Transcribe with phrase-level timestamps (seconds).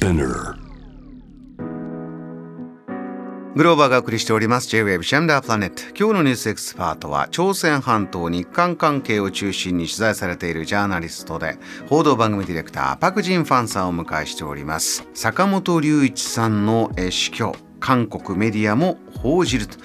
[0.00, 0.54] Spinner.
[3.54, 4.68] グローバーがお送りしております。
[4.68, 11.58] J-Wave シェンダープラネット今日のニュースエキスパートは朝鮮半島日韓関係を中心に取材されているジャーナリストで
[11.90, 15.06] 報道番組ディレクターパク・ジンファンさんをお迎えしております。
[15.12, 17.54] 坂本龍一さんの死去。
[17.78, 19.76] 韓国メディアも報じると。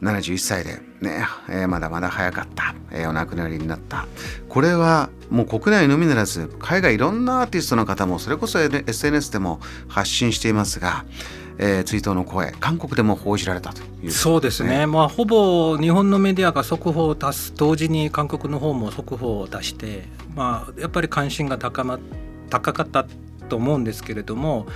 [0.00, 4.06] 71歳でね、えー、まだまだ早かった、えー、お亡くなりになった。
[4.48, 11.04] これはもう国内のみならず海外いろんなアーティストの方もそれこそ SNS でも発信していますが、
[11.58, 17.54] えー、追悼の声韓国でも報じられたという、ね、そうですね、まあ、ほぼ日本のメディアが速報を出す。
[17.54, 21.98] 同時に韓国の方も速報を出して、まあ、やっぱり関心が高ま
[22.50, 23.06] 高かった
[23.48, 24.66] と思うんですけれども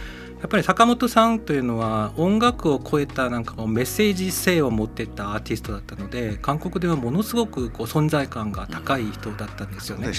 [0.41, 10.11] やっぱり坂本さんというのは音楽を超えたなんかメッセージ性を持ってたアーティストだったので韓国ではものすごくこう存在感が高い人だったんですよね。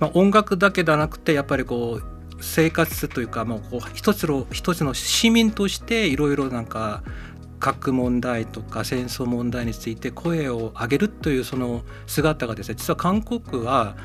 [0.00, 2.02] まあ、音楽だけではなくてやっぱりこう
[2.40, 7.04] 生活というかもうこう一つの一つの市民としていろいろなんか
[7.60, 13.96] 核問題とか戦争問題について声を上げるというその姿がですね実は韓国は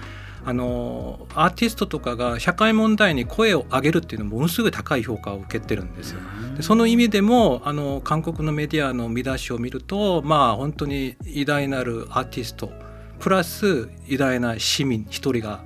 [0.45, 6.19] あのアーティストとかが社会問題に声を上げるっていうのはものすごい高い評価を受けてるんですよ。
[6.55, 12.71] でその意味でもあの韓国のメディアの見出しを見るとまあ本当に偉大なるアーティスト
[13.19, 15.63] プラス偉大な市民一人が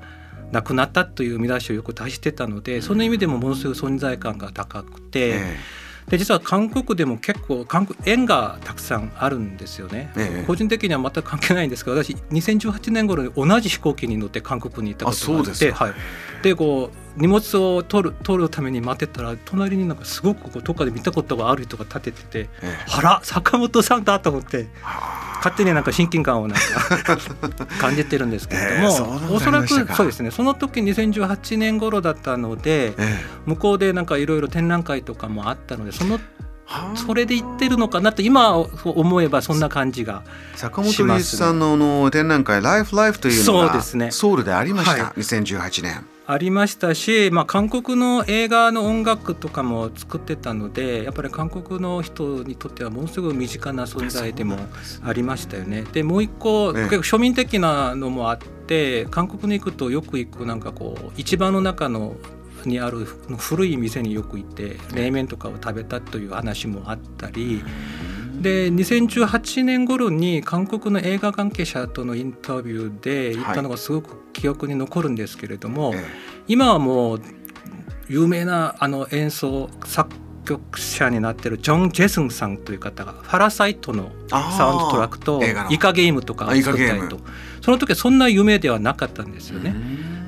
[0.51, 5.29] 亡くなったという見出しをよく出してたのでその意味でもものすごい存在感が高くて。
[5.29, 5.78] えー
[6.09, 15.93] で実は韓国でも結構韓国縁がたくさんあるんですよね、ええ、個人的には全く関係ないんですけど私2018年頃に同じ飛行機に乗って韓国に行ったことがあってはい、
[16.41, 24.67] でこう荷物を取る取るために待ってたら隣になんかすごくこうどっかで見たことがある人が立ててて、ええ、あら坂本さんだと思って。
[25.39, 27.17] 勝手になんか親近感をなんか
[27.79, 30.31] 感じてるんですけれども、えー、おそらくそうですね。
[30.31, 36.19] その時2018年頃だったので、えー、向こうでなんかいろいろ展覧会とかもあったのでその
[36.95, 40.23] それで言ってるのかなと今思えばそんな感じが
[40.55, 43.81] 坂本龍一さんのの展覧会「ライフライフというのが
[44.11, 46.05] ソウルでありました、はい、2018年。
[46.31, 54.57] ありましたし、まあ、韓国の映画の音楽とかも作ってたのでやっぱり韓国の人にとってはものすごい身近な存在でも
[55.03, 55.85] ありましたよね。
[55.91, 62.15] でもう一個、ね、結構庶民的なのもあって韓国に行くとよく行くなんかこう市場の中の
[62.67, 63.05] にある
[63.37, 67.63] 古い店によく行って冷麺とかを食べたという話もあったり。
[68.41, 75.99] で2018年頃に韓国の映画関係者とのインタビューで言ったのがすごく記憶に残るんですけれども、はい、
[76.47, 77.21] 今はもう
[78.07, 80.09] 有名なあの演奏作
[80.45, 87.19] 曲者になってるジョン・ジェスンさんという方が「ファラサイト」のサウンドトラックと「イカゲーム」とかを作ったりと。
[87.61, 89.75] その時はそんな有名ではなかったんですよね。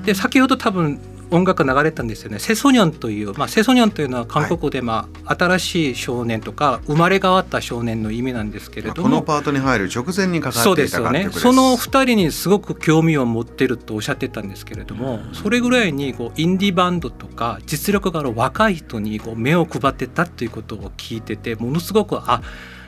[0.06, 1.00] で先ほど多分
[1.32, 2.40] 音楽流れたんですよね。
[2.40, 11.30] セソニョンという、まあ、セソニョンというのは韓国で、まあ、新しい少年とか生まれ変わった少年の意味なんですけれども、このパートに入る直前にかかそうですよね。
[11.32, 22.42] その2人にすごく興味を持ってるとおっしゃってたんですけれどもそれぐらいにこうインディーバンドとか実力がある若い人にこう目を配ってたということを聞いててものすごくあ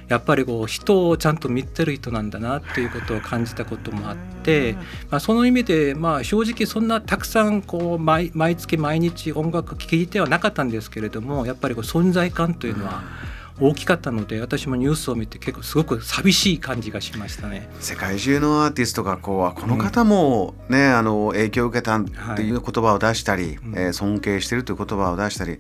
[0.08, 4.74] やっぱりこう人をちゃんと見てる人なんだなっていうことを感じたこともあって、
[5.09, 13.03] まあ、その意味でまあ正直そんなたくさんこう毎毎月毎日音楽聴いてはなかったんですけれどもやっぱりこう存在感というのは、
[13.59, 17.70] 大きかったので私もニュースを見て結構すごく寂しい感じがしましたね。
[17.80, 22.03] 世界中のアーティストがこうこの方もね、うん、あの影響を受けたっ
[22.35, 25.59] ていう言葉を出したり、はい、えー、尊敬してるという言葉を出したり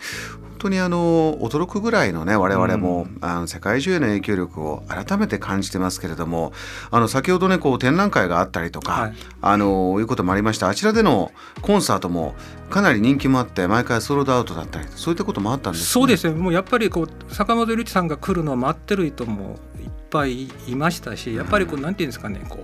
[0.63, 6.53] 当にあの驚くぐらいのね我々も、うん、あの世界中への影響力を改めて感じてますけれども
[6.91, 11.31] あの先ほどねこう展覧会があったりとか、はい、あのいうこともありましたあちらでの
[11.61, 12.35] コンサートも
[12.69, 16.35] かなり人気もあって毎回ソールドアウトだったりそういったこともあったんです、ね、そうですね。
[16.35, 22.59] もうやっぱりこう坂本龍一さんが来るのを待ってる人もいっぱいいましたしやっぱりこう、うん、なんていうんですかねこ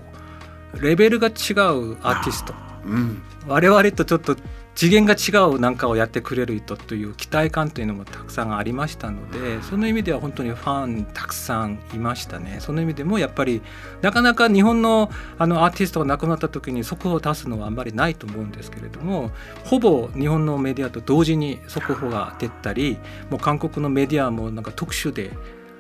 [0.74, 2.54] うレベルが違うアーティスト、
[2.86, 4.36] うん、我々とちょっと
[4.80, 13.62] 次元が違うなんかをやってくれる人という期待感というのもたくさんありましたのでその意味では本当にファンたくさんいましたねその意味でもやっぱり
[14.02, 19.32] なかなか日本のあのアーティストが亡くなった時に速報を出すのはあんまりないと思うんですけれども
[19.66, 22.98] ほぼ日本のメディアと同時に速報が出たり
[23.30, 25.32] もう韓国のメディアもなんか特殊で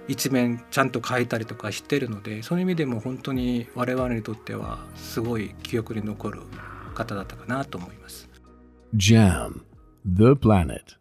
[0.09, 6.41] 一面ちゃんと書いたりとかしてるのでそういう意味でも本当に我々にとってはすごい記憶に残る
[6.95, 8.28] 方だったかなと思います。
[8.95, 9.63] Jam,
[10.03, 10.95] the planet.